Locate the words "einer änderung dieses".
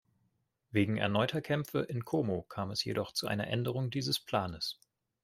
3.27-4.19